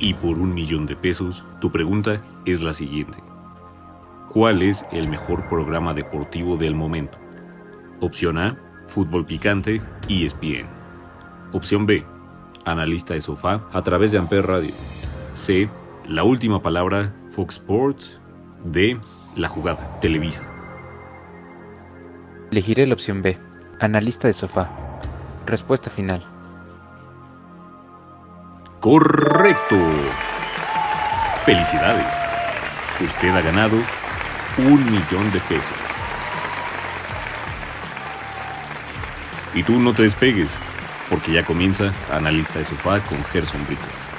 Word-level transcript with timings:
Y 0.00 0.14
por 0.14 0.38
un 0.38 0.54
millón 0.54 0.86
de 0.86 0.96
pesos, 0.96 1.44
tu 1.60 1.70
pregunta 1.70 2.22
es 2.46 2.62
la 2.62 2.72
siguiente. 2.72 3.18
¿Cuál 4.32 4.62
es 4.62 4.86
el 4.92 5.08
mejor 5.08 5.46
programa 5.46 5.92
deportivo 5.92 6.56
del 6.56 6.74
momento? 6.74 7.18
Opción 8.00 8.38
A, 8.38 8.56
Fútbol 8.86 9.26
Picante, 9.26 9.82
ESPN. 10.08 10.66
Opción 11.52 11.84
B, 11.84 12.02
Analista 12.64 13.12
de 13.12 13.20
Sofá 13.20 13.68
a 13.72 13.82
través 13.82 14.12
de 14.12 14.18
Amper 14.18 14.46
Radio. 14.46 14.72
C, 15.34 15.68
La 16.08 16.24
Última 16.24 16.62
Palabra, 16.62 17.14
Fox 17.28 17.56
Sports. 17.56 18.20
D, 18.64 18.98
La 19.36 19.48
Jugada, 19.48 20.00
Televisa. 20.00 20.48
Elegiré 22.50 22.86
la 22.86 22.94
opción 22.94 23.20
B, 23.20 23.36
Analista 23.80 24.28
de 24.28 24.34
Sofá. 24.34 24.70
Respuesta 25.44 25.90
final. 25.90 26.29
Correcto. 28.80 29.76
Felicidades. 31.44 32.06
Usted 32.98 33.28
ha 33.28 33.42
ganado 33.42 33.76
un 34.56 34.84
millón 34.90 35.30
de 35.32 35.40
pesos. 35.40 35.64
Y 39.52 39.62
tú 39.64 39.78
no 39.78 39.92
te 39.92 40.04
despegues, 40.04 40.48
porque 41.10 41.32
ya 41.32 41.44
comienza 41.44 41.92
Analista 42.10 42.58
de 42.58 42.64
Sofá 42.64 43.00
con 43.00 43.22
Gerson 43.24 43.66
Brito. 43.66 44.09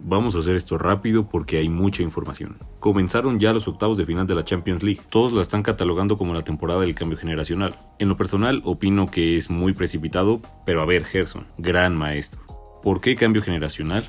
Vamos 0.00 0.34
a 0.34 0.38
hacer 0.38 0.56
esto 0.56 0.78
rápido 0.78 1.28
porque 1.28 1.58
hay 1.58 1.68
mucha 1.68 2.02
información. 2.02 2.56
Comenzaron 2.80 3.38
ya 3.38 3.52
los 3.52 3.66
octavos 3.66 3.96
de 3.96 4.06
final 4.06 4.26
de 4.26 4.34
la 4.34 4.44
Champions 4.44 4.82
League. 4.82 5.00
Todos 5.10 5.32
la 5.32 5.42
están 5.42 5.62
catalogando 5.62 6.16
como 6.16 6.34
la 6.34 6.42
temporada 6.42 6.80
del 6.80 6.94
cambio 6.94 7.18
generacional. 7.18 7.74
En 7.98 8.08
lo 8.08 8.16
personal, 8.16 8.62
opino 8.64 9.06
que 9.06 9.36
es 9.36 9.50
muy 9.50 9.72
precipitado, 9.72 10.40
pero 10.64 10.82
a 10.82 10.86
ver, 10.86 11.04
Gerson, 11.04 11.46
gran 11.58 11.96
maestro. 11.96 12.42
¿Por 12.82 13.00
qué 13.00 13.16
cambio 13.16 13.42
generacional? 13.42 14.08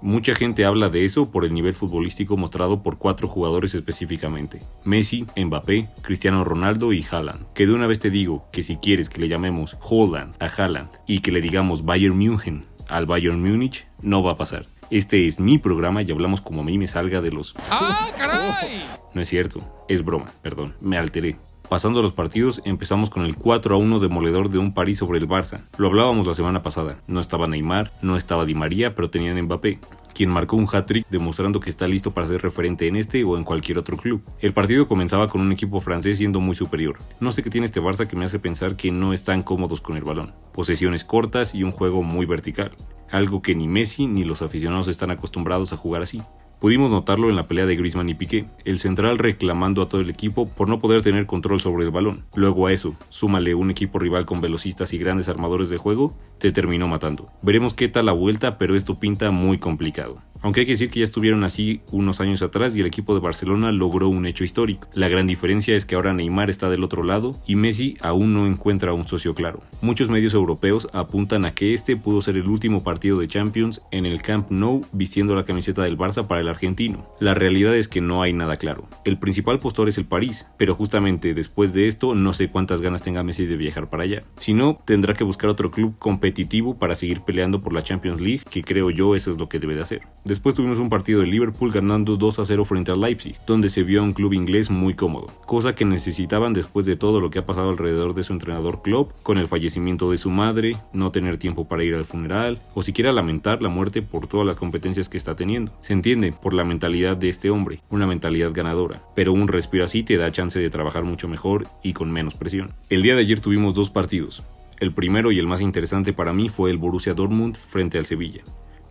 Mucha 0.00 0.34
gente 0.34 0.64
habla 0.64 0.90
de 0.90 1.04
eso 1.04 1.30
por 1.32 1.44
el 1.44 1.52
nivel 1.52 1.74
futbolístico 1.74 2.36
mostrado 2.36 2.84
por 2.84 2.98
cuatro 2.98 3.26
jugadores 3.26 3.74
específicamente: 3.74 4.62
Messi, 4.84 5.26
Mbappé, 5.36 5.88
Cristiano 6.02 6.44
Ronaldo 6.44 6.92
y 6.92 7.04
Haaland. 7.10 7.52
Que 7.52 7.66
de 7.66 7.72
una 7.72 7.88
vez 7.88 7.98
te 7.98 8.08
digo 8.08 8.46
que 8.52 8.62
si 8.62 8.76
quieres 8.76 9.10
que 9.10 9.20
le 9.20 9.28
llamemos 9.28 9.76
Holland 9.80 10.34
a 10.38 10.46
Haaland 10.46 10.90
y 11.06 11.18
que 11.18 11.32
le 11.32 11.40
digamos 11.40 11.84
Bayern 11.84 12.16
München 12.16 12.64
al 12.88 13.06
Bayern 13.06 13.42
Múnich, 13.42 13.86
no 14.00 14.22
va 14.22 14.32
a 14.32 14.36
pasar. 14.36 14.66
Este 14.90 15.26
es 15.26 15.38
mi 15.38 15.58
programa 15.58 16.02
y 16.02 16.10
hablamos 16.10 16.40
como 16.40 16.62
a 16.62 16.64
mí 16.64 16.78
me 16.78 16.88
salga 16.88 17.20
de 17.20 17.30
los... 17.30 17.54
¡Ah, 17.70 18.08
caray! 18.16 18.86
No 19.12 19.20
es 19.20 19.28
cierto, 19.28 19.60
es 19.86 20.02
broma, 20.02 20.32
perdón, 20.40 20.74
me 20.80 20.96
alteré. 20.96 21.36
Pasando 21.68 21.98
a 21.98 22.02
los 22.02 22.14
partidos, 22.14 22.62
empezamos 22.64 23.10
con 23.10 23.26
el 23.26 23.36
4 23.36 23.74
a 23.74 23.78
1 23.78 24.00
demoledor 24.00 24.48
de 24.48 24.56
un 24.56 24.72
París 24.72 24.96
sobre 24.96 25.18
el 25.18 25.28
Barça. 25.28 25.60
Lo 25.76 25.88
hablábamos 25.88 26.26
la 26.26 26.32
semana 26.32 26.62
pasada. 26.62 26.96
No 27.06 27.20
estaba 27.20 27.46
Neymar, 27.46 27.92
no 28.00 28.16
estaba 28.16 28.46
Di 28.46 28.54
María, 28.54 28.94
pero 28.94 29.10
tenían 29.10 29.38
Mbappé 29.42 29.78
quien 30.18 30.30
marcó 30.30 30.56
un 30.56 30.66
hat-trick 30.66 31.06
demostrando 31.08 31.60
que 31.60 31.70
está 31.70 31.86
listo 31.86 32.10
para 32.10 32.26
ser 32.26 32.42
referente 32.42 32.88
en 32.88 32.96
este 32.96 33.22
o 33.22 33.36
en 33.38 33.44
cualquier 33.44 33.78
otro 33.78 33.96
club. 33.96 34.20
El 34.40 34.52
partido 34.52 34.88
comenzaba 34.88 35.28
con 35.28 35.40
un 35.40 35.52
equipo 35.52 35.80
francés 35.80 36.18
siendo 36.18 36.40
muy 36.40 36.56
superior. 36.56 36.98
No 37.20 37.30
sé 37.30 37.44
qué 37.44 37.50
tiene 37.50 37.66
este 37.66 37.80
Barça 37.80 38.08
que 38.08 38.16
me 38.16 38.24
hace 38.24 38.40
pensar 38.40 38.74
que 38.74 38.90
no 38.90 39.12
están 39.12 39.44
cómodos 39.44 39.80
con 39.80 39.96
el 39.96 40.02
balón. 40.02 40.34
Posesiones 40.52 41.04
cortas 41.04 41.54
y 41.54 41.62
un 41.62 41.70
juego 41.70 42.02
muy 42.02 42.26
vertical. 42.26 42.72
Algo 43.12 43.42
que 43.42 43.54
ni 43.54 43.68
Messi 43.68 44.08
ni 44.08 44.24
los 44.24 44.42
aficionados 44.42 44.88
están 44.88 45.12
acostumbrados 45.12 45.72
a 45.72 45.76
jugar 45.76 46.02
así. 46.02 46.20
Pudimos 46.60 46.90
notarlo 46.90 47.30
en 47.30 47.36
la 47.36 47.46
pelea 47.46 47.66
de 47.66 47.76
Griezmann 47.76 48.08
y 48.08 48.14
Piqué, 48.14 48.46
el 48.64 48.80
central 48.80 49.18
reclamando 49.18 49.80
a 49.80 49.88
todo 49.88 50.00
el 50.00 50.10
equipo 50.10 50.48
por 50.48 50.68
no 50.68 50.80
poder 50.80 51.02
tener 51.02 51.24
control 51.24 51.60
sobre 51.60 51.84
el 51.84 51.92
balón. 51.92 52.24
Luego 52.34 52.66
a 52.66 52.72
eso, 52.72 52.96
súmale 53.08 53.54
un 53.54 53.70
equipo 53.70 54.00
rival 54.00 54.26
con 54.26 54.40
velocistas 54.40 54.92
y 54.92 54.98
grandes 54.98 55.28
armadores 55.28 55.68
de 55.68 55.76
juego, 55.76 56.16
te 56.38 56.50
terminó 56.50 56.88
matando. 56.88 57.28
Veremos 57.42 57.74
qué 57.74 57.86
tal 57.86 58.06
la 58.06 58.12
vuelta, 58.12 58.58
pero 58.58 58.74
esto 58.74 58.98
pinta 58.98 59.30
muy 59.30 59.58
complicado. 59.58 60.18
Aunque 60.42 60.60
hay 60.60 60.66
que 60.66 60.72
decir 60.72 60.90
que 60.90 61.00
ya 61.00 61.04
estuvieron 61.04 61.42
así 61.44 61.80
unos 61.90 62.20
años 62.20 62.42
atrás 62.42 62.76
y 62.76 62.80
el 62.80 62.86
equipo 62.86 63.14
de 63.14 63.20
Barcelona 63.20 63.72
logró 63.72 64.08
un 64.08 64.26
hecho 64.26 64.44
histórico. 64.44 64.88
La 64.94 65.08
gran 65.08 65.26
diferencia 65.26 65.74
es 65.74 65.84
que 65.84 65.96
ahora 65.96 66.14
Neymar 66.14 66.48
está 66.48 66.70
del 66.70 66.84
otro 66.84 67.02
lado 67.02 67.40
y 67.46 67.56
Messi 67.56 67.96
aún 68.00 68.34
no 68.34 68.46
encuentra 68.46 68.92
un 68.92 69.08
socio 69.08 69.34
claro. 69.34 69.62
Muchos 69.80 70.10
medios 70.10 70.34
europeos 70.34 70.88
apuntan 70.92 71.44
a 71.44 71.54
que 71.54 71.74
este 71.74 71.96
pudo 71.96 72.22
ser 72.22 72.36
el 72.36 72.48
último 72.48 72.84
partido 72.84 73.18
de 73.18 73.26
Champions 73.26 73.82
en 73.90 74.06
el 74.06 74.22
Camp 74.22 74.50
Nou 74.50 74.84
vistiendo 74.92 75.34
la 75.34 75.44
camiseta 75.44 75.82
del 75.82 75.98
Barça 75.98 76.26
para 76.26 76.40
el 76.40 76.48
argentino. 76.48 77.08
La 77.20 77.34
realidad 77.34 77.74
es 77.74 77.88
que 77.88 78.00
no 78.00 78.22
hay 78.22 78.32
nada 78.32 78.56
claro. 78.56 78.88
El 79.04 79.18
principal 79.18 79.58
postor 79.58 79.88
es 79.88 79.98
el 79.98 80.06
París, 80.06 80.46
pero 80.56 80.74
justamente 80.74 81.34
después 81.34 81.72
de 81.72 81.88
esto 81.88 82.14
no 82.14 82.32
sé 82.32 82.48
cuántas 82.48 82.80
ganas 82.80 83.02
tenga 83.02 83.24
Messi 83.24 83.46
de 83.46 83.56
viajar 83.56 83.90
para 83.90 84.04
allá. 84.04 84.22
Si 84.36 84.54
no, 84.54 84.80
tendrá 84.84 85.14
que 85.14 85.24
buscar 85.24 85.50
otro 85.50 85.70
club 85.70 85.96
competitivo 85.98 86.78
para 86.78 86.94
seguir 86.94 87.22
peleando 87.22 87.60
por 87.60 87.72
la 87.72 87.82
Champions 87.82 88.20
League, 88.20 88.42
que 88.48 88.62
creo 88.62 88.90
yo 88.90 89.14
eso 89.14 89.30
es 89.30 89.38
lo 89.38 89.48
que 89.48 89.58
debe 89.58 89.74
de 89.74 89.82
hacer. 89.82 90.02
Después 90.28 90.54
tuvimos 90.54 90.78
un 90.78 90.90
partido 90.90 91.22
de 91.22 91.26
Liverpool 91.26 91.72
ganando 91.72 92.18
2 92.18 92.40
a 92.40 92.44
0 92.44 92.66
frente 92.66 92.90
al 92.90 93.00
Leipzig, 93.00 93.36
donde 93.46 93.70
se 93.70 93.82
vio 93.82 94.00
a 94.00 94.04
un 94.04 94.12
club 94.12 94.34
inglés 94.34 94.68
muy 94.68 94.92
cómodo, 94.92 95.28
cosa 95.46 95.74
que 95.74 95.86
necesitaban 95.86 96.52
después 96.52 96.84
de 96.84 96.96
todo 96.96 97.18
lo 97.18 97.30
que 97.30 97.38
ha 97.38 97.46
pasado 97.46 97.70
alrededor 97.70 98.12
de 98.12 98.22
su 98.22 98.34
entrenador 98.34 98.82
Klopp, 98.82 99.12
con 99.22 99.38
el 99.38 99.48
fallecimiento 99.48 100.10
de 100.10 100.18
su 100.18 100.28
madre, 100.28 100.76
no 100.92 101.12
tener 101.12 101.38
tiempo 101.38 101.66
para 101.66 101.82
ir 101.82 101.94
al 101.94 102.04
funeral, 102.04 102.60
o 102.74 102.82
siquiera 102.82 103.10
lamentar 103.10 103.62
la 103.62 103.70
muerte 103.70 104.02
por 104.02 104.26
todas 104.26 104.46
las 104.46 104.56
competencias 104.56 105.08
que 105.08 105.16
está 105.16 105.34
teniendo. 105.34 105.72
Se 105.80 105.94
entiende 105.94 106.32
por 106.32 106.52
la 106.52 106.64
mentalidad 106.64 107.16
de 107.16 107.30
este 107.30 107.48
hombre, 107.48 107.80
una 107.88 108.06
mentalidad 108.06 108.52
ganadora, 108.52 109.00
pero 109.16 109.32
un 109.32 109.48
respiro 109.48 109.86
así 109.86 110.02
te 110.02 110.18
da 110.18 110.30
chance 110.30 110.60
de 110.60 110.68
trabajar 110.68 111.04
mucho 111.04 111.26
mejor 111.26 111.68
y 111.82 111.94
con 111.94 112.12
menos 112.12 112.34
presión. 112.34 112.74
El 112.90 113.00
día 113.00 113.14
de 113.14 113.22
ayer 113.22 113.40
tuvimos 113.40 113.72
dos 113.72 113.88
partidos. 113.88 114.42
El 114.78 114.92
primero 114.92 115.32
y 115.32 115.38
el 115.38 115.46
más 115.46 115.62
interesante 115.62 116.12
para 116.12 116.34
mí 116.34 116.50
fue 116.50 116.70
el 116.70 116.76
Borussia 116.76 117.14
Dortmund 117.14 117.56
frente 117.56 117.96
al 117.96 118.04
Sevilla. 118.04 118.42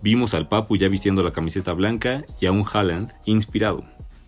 Vimos 0.01 0.33
al 0.33 0.47
Papu 0.47 0.77
ya 0.77 0.89
vistiendo 0.89 1.23
la 1.23 1.31
camiseta 1.31 1.73
blanca 1.73 2.23
y 2.39 2.45
a 2.45 2.51
un 2.51 2.63
Haaland 2.71 3.13
inspirado. 3.25 3.83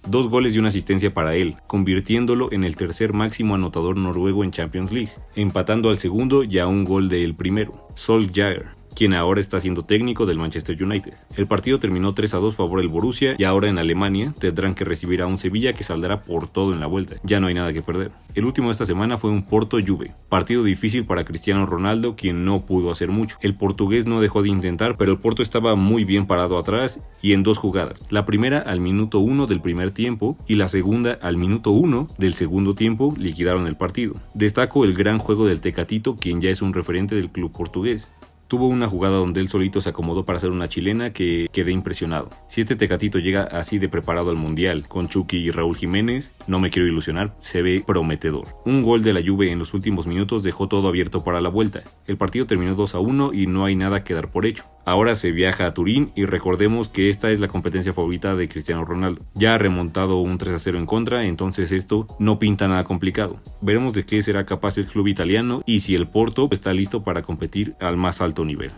Dos 0.08 0.30
goles 0.30 0.56
y 0.56 0.60
una 0.60 0.70
asistencia 0.70 1.14
para 1.14 1.36
él, 1.36 1.56
convirtiéndolo 1.68 2.52
en 2.52 2.64
el 2.64 2.76
tercer 2.76 3.14
máximo 3.14 3.56
anotador 3.56 3.98
noruego 3.98 4.44
en 4.44 4.52
Champions 4.52 4.92
League, 4.92 5.12
empatando 5.36 5.90
al 5.90 6.00
segundo 6.00 6.44
y 6.44 6.58
a 6.58 6.68
un 6.68 6.86
gol 6.86 7.10
del 7.10 7.36
primero, 7.36 7.88
Sol 7.96 8.32
quien 8.96 9.14
ahora 9.14 9.40
está 9.40 9.60
siendo 9.60 9.86
técnico 9.86 10.26
del 10.26 10.38
Manchester 10.38 10.82
United. 10.82 11.14
El 11.36 11.48
partido 11.48 11.80
terminó 11.80 12.14
3 12.14 12.34
a 12.34 12.38
2 12.38 12.56
favor 12.56 12.80
del 12.80 12.90
Borussia 12.90 13.36
y 13.38 13.44
ahora 13.44 13.70
en 13.70 13.78
Alemania 13.78 14.34
tendrán 14.38 14.76
que 14.76 14.86
recibir 14.86 15.22
a 15.22 15.28
un 15.28 15.38
Sevilla 15.38 15.74
que 15.74 15.84
saldrá 15.84 16.24
por 16.24 16.48
todo 16.48 16.74
en 16.74 16.80
la 16.80 16.88
vuelta. 16.88 17.16
Ya 17.24 17.40
no 17.40 17.48
hay 17.48 17.54
nada 17.54 17.74
que 17.74 17.82
perder. 17.82 18.12
El 18.36 18.46
último 18.46 18.68
de 18.68 18.74
esta 18.74 18.86
semana 18.86 19.18
fue 19.18 19.32
un 19.32 19.44
Porto 19.44 19.78
Juve, 19.86 20.14
partido 20.30 20.64
difícil 20.64 21.06
para 21.06 21.26
Cristiano 21.26 21.66
Ronaldo 21.66 22.16
quien 22.16 22.46
no 22.46 22.66
pudo 22.66 22.92
hacer 22.92 23.10
mucho. 23.10 23.38
El 23.42 23.56
portugués 23.56 24.06
no 24.06 24.22
dejó 24.22 24.42
de 24.42 24.50
intentar, 24.50 24.98
pero 24.98 25.12
el 25.12 25.18
Porto 25.18 25.42
estaba 25.42 25.76
muy 25.76 26.04
bien 26.04 26.28
parado 26.28 26.58
atrás 26.58 27.02
y 27.22 27.34
en 27.34 27.44
dos 27.44 27.58
jugadas. 27.58 28.04
La 28.10 28.26
primera 28.26 28.60
al 28.60 28.80
minuto 28.80 29.20
1 29.20 29.48
del 29.48 29.62
primer 29.62 29.92
tiempo 29.92 30.38
y 30.48 30.56
la 30.56 30.68
segunda 30.68 31.18
al 31.22 31.38
minuto 31.38 31.72
1 31.72 32.10
del 32.18 32.34
segundo 32.34 32.76
tiempo 32.76 33.14
liquidaron 33.18 33.68
el 33.68 33.76
partido. 33.76 34.16
Destaco 34.34 34.84
el 34.84 34.94
gran 34.94 35.18
juego 35.20 35.46
del 35.46 35.62
Tecatito, 35.62 36.16
quien 36.16 36.42
ya 36.42 36.50
es 36.50 36.62
un 36.62 36.74
referente 36.74 37.16
del 37.16 37.30
club 37.30 37.52
portugués 37.52 38.10
tuvo 38.50 38.68
una 38.68 38.90
jugada 38.90 39.18
donde 39.18 39.40
él 39.40 39.48
solito 39.48 39.80
se 39.80 39.90
acomodó 39.90 40.26
para 40.26 40.38
hacer 40.38 40.50
una 40.50 40.68
chilena 40.68 41.14
que 41.14 41.48
quedé 41.54 41.72
impresionado. 41.72 42.30
Si 42.48 42.62
este 42.62 42.76
Tecatito 42.76 43.20
llega 43.20 43.44
así 43.44 43.78
de 43.78 43.88
preparado 43.88 44.32
al 44.32 44.36
Mundial 44.36 44.88
con 44.88 45.08
Chucky 45.08 45.38
y 45.38 45.52
Raúl 45.52 45.78
Jiménez, 45.78 46.34
no 46.48 46.60
me 46.60 46.72
quiero 46.72 46.88
ilusionar, 46.88 47.36
se 47.38 47.62
ve 47.62 47.84
prometedor. 47.86 48.48
Un 48.66 48.84
gol 48.84 49.04
de 49.04 49.14
la 49.14 49.22
Juve 49.26 49.52
en 49.52 49.60
los 49.60 49.74
últimos 49.74 50.08
minutos 50.08 50.42
dejó 50.42 50.68
todo 50.68 50.90
abierto 50.90 51.24
para 51.24 51.42
la 51.42 51.50
vuelta. 51.50 51.84
El 52.08 52.18
partido 52.18 52.48
terminó 52.48 52.74
2 52.74 52.96
a 52.96 53.00
1 53.00 53.34
y 53.34 53.46
no 53.46 53.66
hay 53.66 53.76
nada 53.76 54.04
que 54.04 54.16
dar 54.16 54.32
por 54.32 54.48
hecho. 54.48 54.66
Ahora 54.90 55.16
se 55.16 55.32
viaja 55.32 55.68
a 55.68 55.72
Turín 55.72 56.12
y 56.16 56.26
recordemos 56.26 56.90
que 56.90 57.10
esta 57.10 57.30
es 57.30 57.40
la 57.40 57.48
competencia 57.48 57.94
favorita 57.94 58.36
de 58.36 58.50
Cristiano 58.50 58.86
Ronaldo. 58.86 59.22
Ya 59.36 59.54
ha 59.54 59.60
remontado 59.60 60.18
un 60.18 60.40
3 60.40 60.56
a 60.56 60.58
0 60.58 60.80
en 60.80 60.88
contra, 60.88 61.28
entonces 61.28 61.72
esto 61.72 62.08
no 62.18 62.40
pinta 62.40 62.68
nada 62.68 62.84
complicado. 62.86 63.40
Veremos 63.62 63.94
de 63.94 64.04
qué 64.08 64.24
será 64.24 64.48
capaz 64.48 64.80
el 64.80 64.88
club 64.88 65.06
italiano 65.06 65.62
y 65.68 65.82
si 65.82 65.94
el 65.94 66.08
Porto 66.08 66.50
está 66.50 66.74
listo 66.74 67.04
para 67.04 67.22
competir 67.22 67.76
al 67.80 67.98
más 67.98 68.20
alto 68.20 68.44
nivel. 68.44 68.72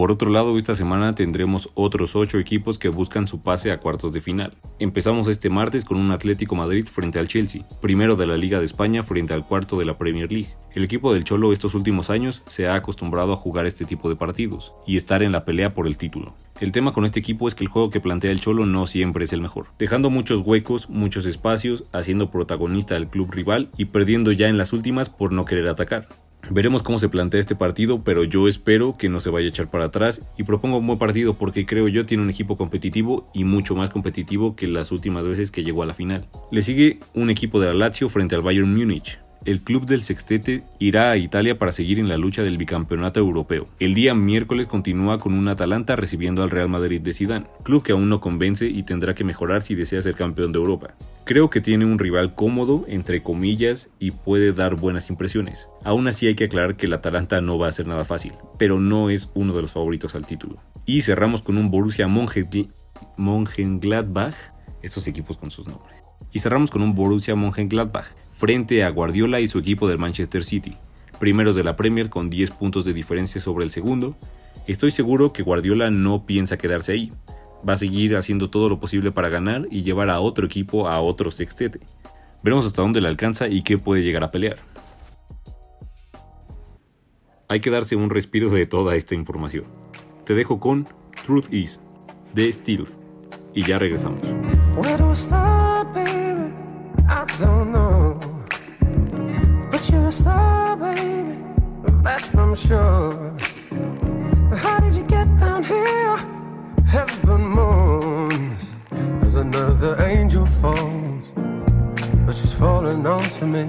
Por 0.00 0.10
otro 0.10 0.30
lado, 0.30 0.56
esta 0.56 0.74
semana 0.74 1.14
tendremos 1.14 1.68
otros 1.74 2.16
8 2.16 2.38
equipos 2.38 2.78
que 2.78 2.88
buscan 2.88 3.26
su 3.26 3.42
pase 3.42 3.70
a 3.70 3.80
cuartos 3.80 4.14
de 4.14 4.22
final. 4.22 4.54
Empezamos 4.78 5.28
este 5.28 5.50
martes 5.50 5.84
con 5.84 5.98
un 5.98 6.10
Atlético 6.10 6.54
Madrid 6.54 6.86
frente 6.86 7.18
al 7.18 7.28
Chelsea, 7.28 7.66
primero 7.82 8.16
de 8.16 8.24
la 8.24 8.38
Liga 8.38 8.60
de 8.60 8.64
España 8.64 9.02
frente 9.02 9.34
al 9.34 9.46
cuarto 9.46 9.78
de 9.78 9.84
la 9.84 9.98
Premier 9.98 10.32
League. 10.32 10.54
El 10.74 10.84
equipo 10.84 11.12
del 11.12 11.24
Cholo 11.24 11.52
estos 11.52 11.74
últimos 11.74 12.08
años 12.08 12.42
se 12.46 12.66
ha 12.66 12.76
acostumbrado 12.76 13.34
a 13.34 13.36
jugar 13.36 13.66
este 13.66 13.84
tipo 13.84 14.08
de 14.08 14.16
partidos 14.16 14.72
y 14.86 14.96
estar 14.96 15.22
en 15.22 15.32
la 15.32 15.44
pelea 15.44 15.74
por 15.74 15.86
el 15.86 15.98
título. 15.98 16.32
El 16.60 16.72
tema 16.72 16.94
con 16.94 17.04
este 17.04 17.20
equipo 17.20 17.46
es 17.46 17.54
que 17.54 17.64
el 17.64 17.70
juego 17.70 17.90
que 17.90 18.00
plantea 18.00 18.30
el 18.30 18.40
Cholo 18.40 18.64
no 18.64 18.86
siempre 18.86 19.26
es 19.26 19.34
el 19.34 19.42
mejor, 19.42 19.66
dejando 19.78 20.08
muchos 20.08 20.40
huecos, 20.40 20.88
muchos 20.88 21.26
espacios, 21.26 21.84
haciendo 21.92 22.30
protagonista 22.30 22.96
al 22.96 23.10
club 23.10 23.30
rival 23.32 23.68
y 23.76 23.84
perdiendo 23.84 24.32
ya 24.32 24.48
en 24.48 24.56
las 24.56 24.72
últimas 24.72 25.10
por 25.10 25.30
no 25.32 25.44
querer 25.44 25.68
atacar. 25.68 26.08
Veremos 26.48 26.82
cómo 26.82 26.98
se 26.98 27.08
plantea 27.08 27.40
este 27.40 27.54
partido, 27.54 28.02
pero 28.02 28.24
yo 28.24 28.48
espero 28.48 28.96
que 28.96 29.08
no 29.08 29.20
se 29.20 29.30
vaya 29.30 29.46
a 29.46 29.50
echar 29.50 29.70
para 29.70 29.84
atrás 29.84 30.22
y 30.36 30.44
propongo 30.44 30.78
un 30.78 30.86
buen 30.86 30.98
partido 30.98 31.34
porque 31.34 31.66
creo 31.66 31.88
yo 31.88 32.06
tiene 32.06 32.22
un 32.22 32.30
equipo 32.30 32.56
competitivo 32.56 33.30
y 33.34 33.44
mucho 33.44 33.74
más 33.74 33.90
competitivo 33.90 34.56
que 34.56 34.66
las 34.66 34.90
últimas 34.90 35.24
veces 35.24 35.50
que 35.50 35.62
llegó 35.62 35.82
a 35.82 35.86
la 35.86 35.94
final. 35.94 36.26
Le 36.50 36.62
sigue 36.62 36.98
un 37.14 37.30
equipo 37.30 37.60
de 37.60 37.68
la 37.68 37.74
Lazio 37.74 38.08
frente 38.08 38.34
al 38.34 38.42
Bayern 38.42 38.74
Múnich 38.74 39.18
el 39.46 39.62
club 39.62 39.86
del 39.86 40.02
sextete 40.02 40.64
irá 40.78 41.10
a 41.10 41.16
Italia 41.16 41.58
para 41.58 41.72
seguir 41.72 41.98
en 41.98 42.08
la 42.08 42.18
lucha 42.18 42.42
del 42.42 42.58
bicampeonato 42.58 43.20
europeo. 43.20 43.68
El 43.78 43.94
día 43.94 44.14
miércoles 44.14 44.66
continúa 44.66 45.18
con 45.18 45.32
un 45.32 45.48
Atalanta 45.48 45.96
recibiendo 45.96 46.42
al 46.42 46.50
Real 46.50 46.68
Madrid 46.68 47.00
de 47.00 47.14
Zidane, 47.14 47.46
club 47.62 47.82
que 47.82 47.92
aún 47.92 48.10
no 48.10 48.20
convence 48.20 48.66
y 48.66 48.82
tendrá 48.82 49.14
que 49.14 49.24
mejorar 49.24 49.62
si 49.62 49.74
desea 49.74 50.02
ser 50.02 50.14
campeón 50.14 50.52
de 50.52 50.58
Europa. 50.58 50.94
Creo 51.24 51.48
que 51.48 51.62
tiene 51.62 51.86
un 51.86 51.98
rival 51.98 52.34
cómodo, 52.34 52.84
entre 52.88 53.22
comillas, 53.22 53.88
y 53.98 54.10
puede 54.10 54.52
dar 54.52 54.74
buenas 54.74 55.08
impresiones. 55.08 55.68
Aún 55.84 56.06
así 56.08 56.26
hay 56.26 56.34
que 56.34 56.44
aclarar 56.44 56.76
que 56.76 56.84
el 56.86 56.92
Atalanta 56.92 57.40
no 57.40 57.58
va 57.58 57.68
a 57.68 57.72
ser 57.72 57.86
nada 57.86 58.04
fácil, 58.04 58.34
pero 58.58 58.78
no 58.78 59.08
es 59.10 59.30
uno 59.34 59.54
de 59.54 59.62
los 59.62 59.72
favoritos 59.72 60.14
al 60.14 60.26
título. 60.26 60.58
Y 60.84 61.02
cerramos 61.02 61.40
con 61.42 61.56
un 61.56 61.70
Borussia 61.70 62.08
Mönchengladbach, 63.16 64.34
estos 64.82 65.06
equipos 65.06 65.36
con 65.38 65.50
sus 65.50 65.66
nombres. 65.66 66.02
Y 66.32 66.40
cerramos 66.40 66.70
con 66.70 66.82
un 66.82 66.94
Borussia 66.94 67.34
Mönchengladbach, 67.34 68.06
frente 68.40 68.84
a 68.84 68.88
Guardiola 68.88 69.38
y 69.40 69.48
su 69.48 69.58
equipo 69.58 69.86
del 69.86 69.98
Manchester 69.98 70.44
City, 70.44 70.74
primeros 71.18 71.54
de 71.54 71.62
la 71.62 71.76
Premier 71.76 72.08
con 72.08 72.30
10 72.30 72.52
puntos 72.52 72.86
de 72.86 72.94
diferencia 72.94 73.38
sobre 73.38 73.66
el 73.66 73.70
segundo. 73.70 74.16
Estoy 74.66 74.92
seguro 74.92 75.34
que 75.34 75.42
Guardiola 75.42 75.90
no 75.90 76.24
piensa 76.24 76.56
quedarse 76.56 76.92
ahí. 76.92 77.12
Va 77.68 77.74
a 77.74 77.76
seguir 77.76 78.16
haciendo 78.16 78.48
todo 78.48 78.70
lo 78.70 78.80
posible 78.80 79.12
para 79.12 79.28
ganar 79.28 79.66
y 79.70 79.82
llevar 79.82 80.08
a 80.08 80.20
otro 80.20 80.46
equipo 80.46 80.88
a 80.88 81.02
otro 81.02 81.30
sextete. 81.30 81.80
Veremos 82.42 82.64
hasta 82.64 82.80
dónde 82.80 83.02
le 83.02 83.08
alcanza 83.08 83.46
y 83.46 83.60
qué 83.60 83.76
puede 83.76 84.02
llegar 84.02 84.24
a 84.24 84.30
pelear. 84.30 84.56
Hay 87.46 87.60
que 87.60 87.68
darse 87.68 87.94
un 87.94 88.08
respiro 88.08 88.48
de 88.48 88.64
toda 88.64 88.96
esta 88.96 89.14
información. 89.14 89.66
Te 90.24 90.34
dejo 90.34 90.58
con 90.60 90.88
Truth 91.26 91.52
Is 91.52 91.78
de 92.32 92.50
Steel 92.50 92.86
y 93.54 93.64
ya 93.64 93.78
regresamos. 93.78 94.22
I'm 102.50 102.56
sure. 102.56 103.36
How 104.56 104.80
did 104.80 104.96
you 104.96 105.04
get 105.04 105.28
down 105.38 105.62
here? 105.62 106.16
Heaven 106.84 107.42
moans 107.42 108.72
as 109.22 109.36
another 109.36 109.94
angel 110.02 110.46
falls, 110.46 111.30
but 112.26 112.34
she's 112.34 112.52
falling 112.52 113.06
onto 113.06 113.46
me. 113.46 113.62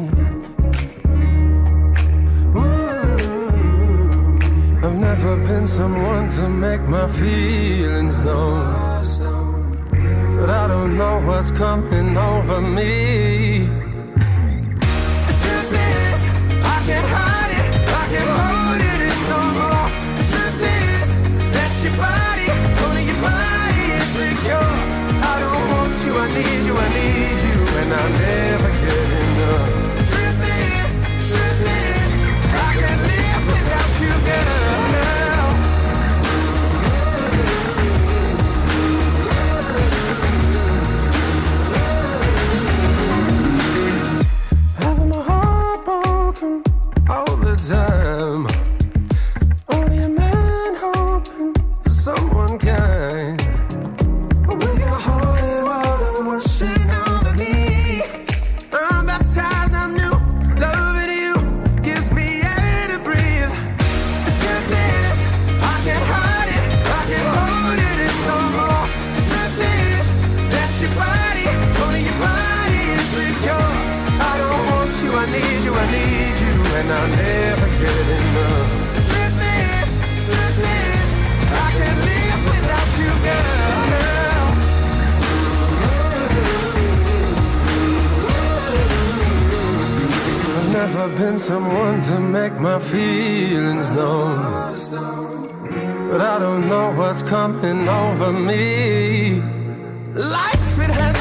Ooh, 2.58 4.40
I've 4.84 4.98
never 4.98 5.38
been 5.38 5.68
someone 5.68 6.30
to 6.30 6.50
make 6.50 6.82
my 6.82 7.06
feelings 7.06 8.18
known, 8.18 9.78
but 10.40 10.50
I 10.50 10.66
don't 10.68 10.98
know 10.98 11.22
what's 11.28 11.52
coming 11.52 12.18
over 12.18 12.60
me. 12.60 13.82
need 26.34 26.66
you, 26.66 26.76
I 26.76 26.88
need 26.90 27.40
you, 27.48 27.58
and 27.80 27.94
I'll 27.94 28.10
never 28.10 28.70
get 28.86 29.11
been 91.22 91.38
someone 91.38 92.02
to 92.02 92.20
make 92.20 92.54
my 92.60 92.80
feelings 92.80 93.92
known. 93.92 94.36
But 96.10 96.20
I 96.20 96.40
don't 96.40 96.68
know 96.68 96.88
what's 97.00 97.22
coming 97.22 97.88
over 97.88 98.34
me. 98.34 99.40
Life, 100.16 100.80
it 100.86 100.92
had 101.00 101.21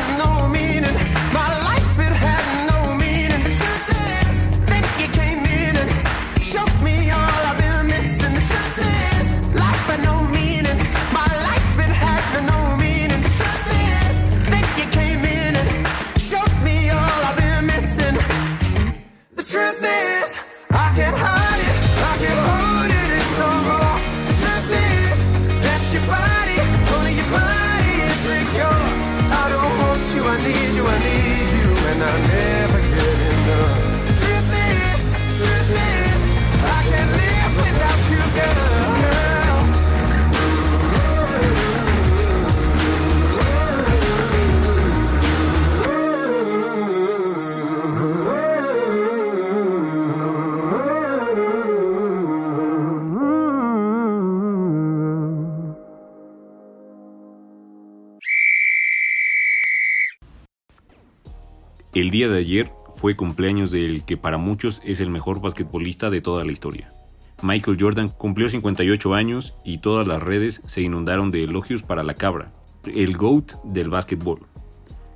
El 62.10 62.14
día 62.14 62.28
de 62.28 62.38
ayer 62.38 62.72
fue 62.96 63.14
cumpleaños 63.14 63.70
del 63.70 64.04
que 64.04 64.16
para 64.16 64.36
muchos 64.36 64.82
es 64.84 64.98
el 64.98 65.10
mejor 65.10 65.40
basquetbolista 65.40 66.10
de 66.10 66.20
toda 66.20 66.44
la 66.44 66.50
historia, 66.50 66.92
Michael 67.40 67.76
Jordan 67.78 68.08
cumplió 68.08 68.48
58 68.48 69.14
años 69.14 69.54
y 69.64 69.78
todas 69.78 70.08
las 70.08 70.20
redes 70.20 70.60
se 70.66 70.82
inundaron 70.82 71.30
de 71.30 71.44
elogios 71.44 71.84
para 71.84 72.02
la 72.02 72.14
cabra, 72.14 72.50
el 72.84 73.16
GOAT 73.16 73.62
del 73.62 73.90
básquetbol. 73.90 74.40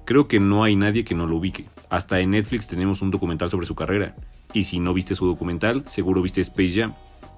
Creo 0.04 0.28
que 0.28 0.38
no 0.38 0.62
hay 0.62 0.76
nadie 0.76 1.02
que 1.02 1.16
no 1.16 1.26
lo 1.26 1.38
ubique. 1.38 1.64
Hasta 1.90 2.20
en 2.20 2.30
Netflix 2.30 2.68
tenemos 2.68 3.02
un 3.02 3.10
documental 3.10 3.50
sobre 3.50 3.66
su 3.66 3.74
carrera. 3.74 4.14
Y 4.52 4.62
si 4.62 4.78
no 4.78 4.94
viste 4.94 5.16
su 5.16 5.26
documental, 5.26 5.88
seguro 5.88 6.22
viste 6.22 6.42
Space 6.42 6.80
Jam, 6.80 6.94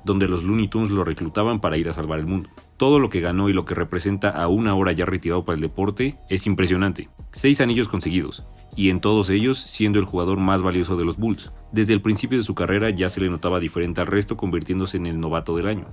donde 0.07 0.29
los 0.29 0.45
Looney 0.45 0.69
Tunes 0.69 0.91
lo 0.91 1.05
reclutaban 1.05 1.61
para 1.61 1.77
ir 1.77 1.89
a 1.89 1.93
salvar 1.93 2.21
el 2.21 2.27
mundo. 2.27 2.49
Todo 2.79 2.99
lo 2.99 3.11
que 3.11 3.21
ganó 3.21 3.51
y 3.51 3.53
lo 3.53 3.65
que 3.65 3.75
representa 3.75 4.31
a 4.31 4.49
una 4.49 4.75
hora 4.75 4.93
ya 4.93 5.05
retirado 5.05 5.45
para 5.45 5.57
el 5.57 5.61
deporte 5.61 6.17
es 6.31 6.47
impresionante. 6.47 7.11
Seis 7.33 7.61
anillos 7.61 7.89
conseguidos, 7.89 8.45
y 8.77 8.89
en 8.89 9.01
todos 9.01 9.29
ellos 9.29 9.59
siendo 9.59 9.99
el 9.99 10.05
jugador 10.05 10.39
más 10.39 10.63
valioso 10.63 10.97
de 10.97 11.05
los 11.05 11.17
Bulls. 11.17 11.53
Desde 11.73 11.93
el 11.93 12.01
principio 12.01 12.39
de 12.39 12.45
su 12.45 12.55
carrera 12.55 12.89
ya 12.91 13.09
se 13.09 13.21
le 13.21 13.29
notaba 13.29 13.61
diferente 13.61 14.01
al 14.01 14.07
resto 14.07 14.37
convirtiéndose 14.37 14.97
en 14.97 15.07
el 15.07 15.21
novato 15.21 15.57
del 15.57 15.69
año. 15.69 15.89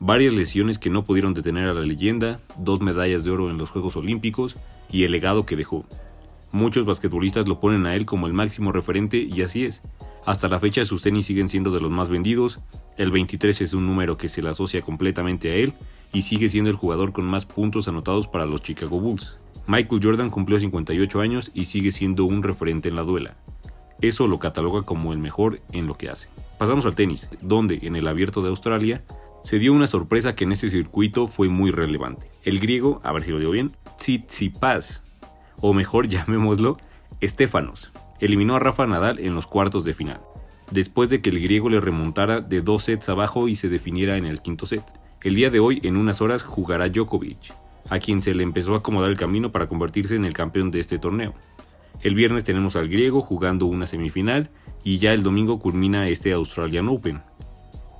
Varias 0.00 0.34
lesiones 0.34 0.78
que 0.78 0.90
no 0.90 1.04
pudieron 1.04 1.32
detener 1.32 1.68
a 1.68 1.74
la 1.74 1.82
leyenda, 1.82 2.40
dos 2.58 2.80
medallas 2.80 3.22
de 3.24 3.30
oro 3.30 3.50
en 3.50 3.58
los 3.58 3.70
Juegos 3.70 3.96
Olímpicos 3.96 4.56
y 4.90 5.04
el 5.04 5.12
legado 5.12 5.46
que 5.46 5.54
dejó. 5.54 5.86
Muchos 6.50 6.84
basquetbolistas 6.84 7.46
lo 7.46 7.60
ponen 7.60 7.86
a 7.86 7.94
él 7.94 8.04
como 8.04 8.26
el 8.26 8.32
máximo 8.32 8.72
referente 8.72 9.18
y 9.18 9.42
así 9.42 9.64
es. 9.64 9.80
Hasta 10.26 10.48
la 10.48 10.60
fecha 10.60 10.84
sus 10.84 11.02
tenis 11.02 11.26
siguen 11.26 11.48
siendo 11.48 11.70
de 11.70 11.80
los 11.80 11.90
más 11.90 12.08
vendidos, 12.08 12.60
el 12.96 13.10
23 13.10 13.60
es 13.60 13.74
un 13.74 13.86
número 13.86 14.16
que 14.16 14.28
se 14.28 14.42
le 14.42 14.50
asocia 14.50 14.82
completamente 14.82 15.50
a 15.50 15.54
él 15.54 15.72
y 16.12 16.22
sigue 16.22 16.48
siendo 16.48 16.70
el 16.70 16.76
jugador 16.76 17.12
con 17.12 17.24
más 17.24 17.46
puntos 17.46 17.88
anotados 17.88 18.28
para 18.28 18.46
los 18.46 18.62
Chicago 18.62 19.00
Bulls. 19.00 19.38
Michael 19.66 20.00
Jordan 20.02 20.30
cumplió 20.30 20.58
58 20.58 21.20
años 21.20 21.50
y 21.54 21.66
sigue 21.66 21.92
siendo 21.92 22.24
un 22.24 22.42
referente 22.42 22.88
en 22.88 22.96
la 22.96 23.02
duela. 23.02 23.36
Eso 24.00 24.26
lo 24.26 24.38
cataloga 24.38 24.82
como 24.82 25.12
el 25.12 25.18
mejor 25.18 25.60
en 25.70 25.86
lo 25.86 25.96
que 25.96 26.10
hace. 26.10 26.28
Pasamos 26.58 26.84
al 26.86 26.96
tenis, 26.96 27.28
donde 27.42 27.78
en 27.82 27.96
el 27.96 28.08
abierto 28.08 28.42
de 28.42 28.48
Australia 28.48 29.04
se 29.44 29.58
dio 29.58 29.72
una 29.72 29.86
sorpresa 29.86 30.34
que 30.34 30.44
en 30.44 30.52
ese 30.52 30.70
circuito 30.70 31.26
fue 31.26 31.48
muy 31.48 31.70
relevante. 31.70 32.30
El 32.42 32.58
griego, 32.58 33.00
a 33.04 33.12
ver 33.12 33.22
si 33.22 33.30
lo 33.30 33.38
digo 33.38 33.52
bien, 33.52 33.76
Tsitsipas, 33.96 35.02
o 35.60 35.72
mejor 35.72 36.08
llamémoslo, 36.08 36.76
Estefanos, 37.20 37.92
eliminó 38.20 38.56
a 38.56 38.58
Rafa 38.58 38.86
Nadal 38.86 39.20
en 39.20 39.34
los 39.34 39.46
cuartos 39.46 39.84
de 39.84 39.94
final, 39.94 40.20
después 40.70 41.08
de 41.08 41.20
que 41.20 41.30
el 41.30 41.40
griego 41.40 41.68
le 41.68 41.80
remontara 41.80 42.40
de 42.40 42.60
dos 42.60 42.84
sets 42.84 43.08
abajo 43.08 43.48
y 43.48 43.56
se 43.56 43.68
definiera 43.68 44.16
en 44.16 44.26
el 44.26 44.40
quinto 44.40 44.66
set. 44.66 44.84
El 45.22 45.34
día 45.34 45.50
de 45.50 45.60
hoy, 45.60 45.80
en 45.82 45.96
unas 45.96 46.20
horas, 46.20 46.42
jugará 46.42 46.88
Djokovic, 46.88 47.54
a 47.88 47.98
quien 47.98 48.22
se 48.22 48.34
le 48.34 48.42
empezó 48.42 48.74
a 48.74 48.78
acomodar 48.78 49.10
el 49.10 49.16
camino 49.16 49.52
para 49.52 49.68
convertirse 49.68 50.16
en 50.16 50.24
el 50.24 50.34
campeón 50.34 50.70
de 50.70 50.80
este 50.80 50.98
torneo. 50.98 51.34
El 52.00 52.14
viernes 52.14 52.44
tenemos 52.44 52.74
al 52.74 52.88
griego 52.88 53.20
jugando 53.20 53.66
una 53.66 53.86
semifinal 53.86 54.50
y 54.82 54.98
ya 54.98 55.12
el 55.12 55.22
domingo 55.22 55.60
culmina 55.60 56.08
este 56.08 56.32
Australian 56.32 56.88
Open. 56.88 57.22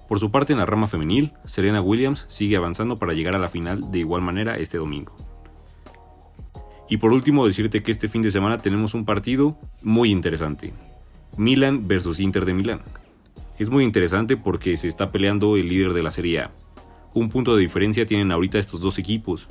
Por 0.08 0.18
su 0.18 0.30
parte 0.30 0.52
en 0.52 0.58
la 0.58 0.66
rama 0.66 0.88
femenil, 0.88 1.32
Serena 1.44 1.80
Williams 1.80 2.26
sigue 2.28 2.56
avanzando 2.56 2.98
para 2.98 3.12
llegar 3.12 3.36
a 3.36 3.38
la 3.38 3.48
final 3.48 3.90
de 3.92 4.00
igual 4.00 4.20
manera 4.20 4.58
este 4.58 4.78
domingo. 4.78 5.16
Y 6.88 6.98
por 6.98 7.12
último 7.12 7.46
decirte 7.46 7.82
que 7.82 7.92
este 7.92 8.08
fin 8.08 8.22
de 8.22 8.30
semana 8.30 8.58
tenemos 8.58 8.94
un 8.94 9.04
partido 9.04 9.56
muy 9.82 10.10
interesante. 10.10 10.74
Milan 11.36 11.88
versus 11.88 12.20
Inter 12.20 12.44
de 12.44 12.54
Milán. 12.54 12.80
Es 13.58 13.70
muy 13.70 13.84
interesante 13.84 14.36
porque 14.36 14.76
se 14.76 14.88
está 14.88 15.10
peleando 15.10 15.56
el 15.56 15.68
líder 15.68 15.92
de 15.92 16.02
la 16.02 16.10
Serie 16.10 16.40
A. 16.40 16.50
Un 17.14 17.28
punto 17.28 17.54
de 17.54 17.62
diferencia 17.62 18.06
tienen 18.06 18.32
ahorita 18.32 18.58
estos 18.58 18.80
dos 18.80 18.98
equipos, 18.98 19.48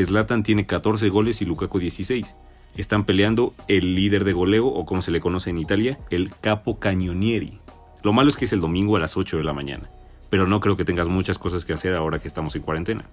Zlatan 0.00 0.42
tiene 0.42 0.66
14 0.66 1.08
goles 1.08 1.42
y 1.42 1.44
Lukaku 1.44 1.78
16. 1.78 2.34
Están 2.76 3.04
peleando 3.04 3.54
el 3.68 3.94
líder 3.94 4.24
de 4.24 4.32
goleo, 4.32 4.66
o 4.66 4.86
como 4.86 5.02
se 5.02 5.10
le 5.10 5.20
conoce 5.20 5.50
en 5.50 5.58
Italia, 5.58 5.98
el 6.10 6.30
Capo 6.40 6.78
Cagnonieri. 6.78 7.58
Lo 8.02 8.12
malo 8.12 8.30
es 8.30 8.36
que 8.36 8.46
es 8.46 8.52
el 8.52 8.60
domingo 8.60 8.96
a 8.96 9.00
las 9.00 9.16
8 9.16 9.36
de 9.36 9.44
la 9.44 9.52
mañana, 9.52 9.90
pero 10.30 10.46
no 10.46 10.60
creo 10.60 10.76
que 10.76 10.84
tengas 10.84 11.08
muchas 11.08 11.38
cosas 11.38 11.64
que 11.64 11.74
hacer 11.74 11.94
ahora 11.94 12.18
que 12.18 12.28
estamos 12.28 12.56
en 12.56 12.62
cuarentena. 12.62 13.04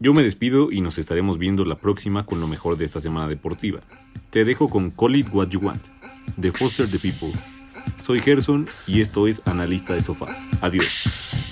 Yo 0.00 0.14
me 0.14 0.24
despido 0.24 0.72
y 0.72 0.80
nos 0.80 0.98
estaremos 0.98 1.38
viendo 1.38 1.64
la 1.64 1.76
próxima 1.76 2.26
con 2.26 2.40
lo 2.40 2.48
mejor 2.48 2.76
de 2.76 2.86
esta 2.86 3.00
semana 3.00 3.28
deportiva. 3.28 3.80
Te 4.30 4.44
dejo 4.44 4.68
con 4.68 4.90
Call 4.90 5.16
It 5.16 5.28
What 5.30 5.48
You 5.48 5.60
Want, 5.60 5.82
de 6.36 6.52
Foster 6.52 6.88
the 6.88 6.98
People. 6.98 7.38
Soy 8.00 8.20
Gerson 8.20 8.66
y 8.86 9.00
esto 9.00 9.26
es 9.26 9.46
Analista 9.46 9.94
de 9.94 10.02
Sofá. 10.02 10.26
Adiós. 10.60 11.51